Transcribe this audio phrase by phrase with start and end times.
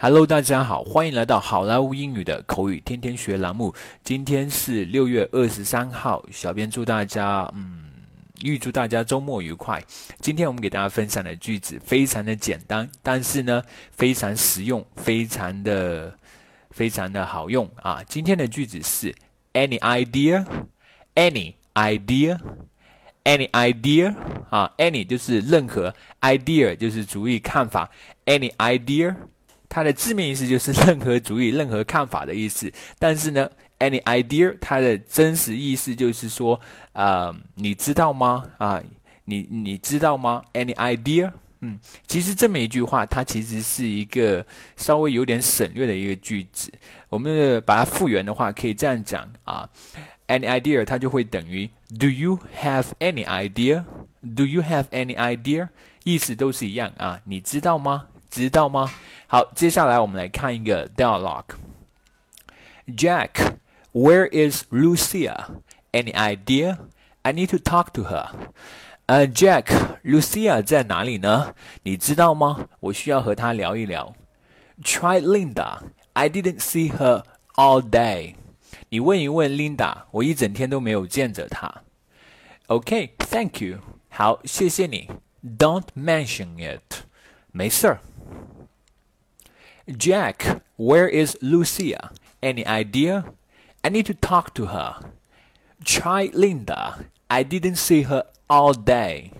[0.00, 3.74] Hello，大家好，欢迎来到好莱坞英语的口语天天学栏目。
[4.04, 7.90] 今天是六月二十三号，小编祝大家，嗯，
[8.42, 9.82] 预祝大家周末愉快。
[10.20, 16.16] 今天我们给大家分享的句子非常的简单，但是呢，非常实用，非常的
[16.70, 18.00] 非常的好用啊。
[18.04, 19.12] 今天的句子是
[19.52, 24.14] Any idea？Any idea？Any idea？
[24.48, 27.90] 啊，Any 就是任何，idea 就是主意、看法。
[28.26, 29.16] Any idea？
[29.68, 32.72] 它的字面意思就是任何主意、任何看法的意思。
[32.98, 36.60] 但是呢，any idea，它的真实意思就是说，
[36.92, 38.44] 呃，你知道吗？
[38.58, 38.82] 啊，
[39.24, 41.30] 你你知道吗？any idea？
[41.60, 46.72] 嗯，其实这么一句话，它其实是一个稍微有点省略的一个句子。
[47.08, 49.68] 我们把它复原的话，可以这样讲啊
[50.28, 55.68] ，any idea，它就会等于 Do you have any idea？Do you have any idea？
[56.04, 58.06] 意思都是一样啊，你知道吗？
[58.29, 58.91] 知道吗？
[59.27, 63.57] 好，接下来我们来看一个 dialogue。Jack,
[63.93, 65.45] where is Lucia?
[65.91, 66.77] Any idea?
[67.21, 68.29] I need to talk to her.
[69.05, 71.53] 呃、uh,，Jack，Lucia 在哪里呢？
[71.83, 72.67] 你知道吗？
[72.79, 74.13] 我需要和她聊一聊。
[74.81, 75.79] Try Linda.
[76.13, 77.23] I didn't see her
[77.55, 78.35] all day.
[78.89, 81.83] 你问一问 Linda，我一整天都没有见着她。
[82.67, 83.79] OK，Thank、okay, you.
[84.09, 85.09] 好，谢谢你。
[85.57, 87.03] Don't mention it.
[87.51, 87.99] 没事儿。
[89.87, 92.11] Jack, where is Lucia?
[92.41, 93.25] Any idea?
[93.81, 94.95] I need to talk to her.
[95.83, 97.05] Try Linda.
[97.29, 99.31] I didn't see her all day.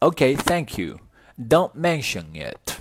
[0.00, 0.98] Okay, thank you.
[1.38, 2.74] Don't mention it.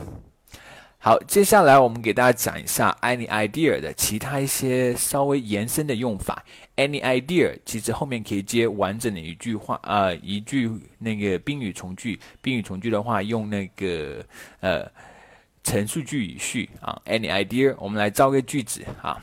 [0.97, 6.43] 好，接下来我们给大家讲一下 any idea 的其他一些稍微延伸的用法。
[6.77, 12.19] any idea 其实后面可以接完整的一句话，呃，一句那个宾语从句。
[12.41, 14.25] 宾语从句的话，用那个
[14.61, 14.89] 呃。
[15.67, 17.75] 陈述句语序啊，Any idea？
[17.79, 19.21] 我们来造个句子啊，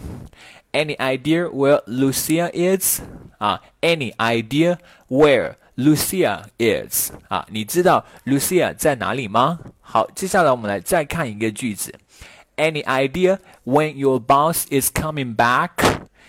[0.73, 3.03] Any idea where Lucia is？
[3.39, 7.13] 啊，Any idea where Lucia is？
[7.29, 9.59] 啊，你知道 Lucia 在哪里吗？
[9.81, 11.95] 好，接下来我们来再看一个句子，
[12.57, 15.71] Any idea when your boss is coming back？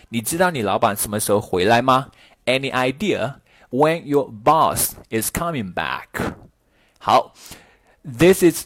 [0.10, 2.12] 你知道你老板什么时候回来吗？
[2.46, 3.36] Any idea
[3.70, 6.34] when your boss is coming back？
[7.00, 7.34] 好，
[8.04, 8.66] This is